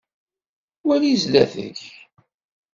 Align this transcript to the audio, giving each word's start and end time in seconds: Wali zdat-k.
Wali 0.87 1.13
zdat-k. 1.21 1.79